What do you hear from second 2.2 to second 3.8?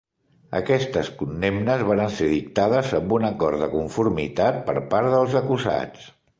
ser dictades amb un acord de